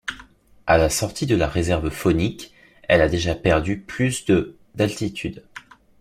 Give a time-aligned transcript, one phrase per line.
[0.65, 2.55] À la sortie de la réserve faunique,
[2.87, 5.43] elle a déjà perdu plus de d'altitude.